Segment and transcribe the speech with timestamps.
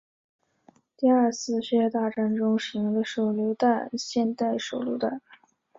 [0.97, 5.21] 第二次世界大战中使用的手榴弹现代手榴弹